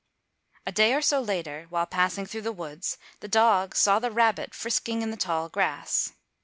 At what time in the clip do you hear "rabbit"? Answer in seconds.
4.09-4.55